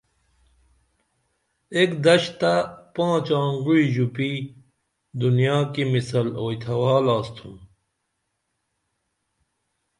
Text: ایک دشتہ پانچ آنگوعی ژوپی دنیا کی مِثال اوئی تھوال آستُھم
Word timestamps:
ایک 1.75 1.91
دشتہ 2.05 2.53
پانچ 2.95 3.25
آنگوعی 3.43 3.85
ژوپی 3.93 4.31
دنیا 5.21 5.57
کی 5.73 5.83
مِثال 5.93 6.27
اوئی 6.39 6.55
تھوال 6.63 7.05
آستُھم 7.17 7.55